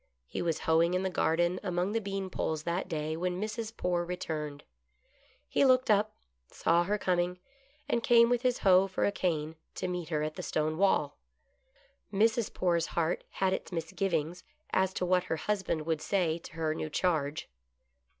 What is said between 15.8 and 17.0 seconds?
would say to her new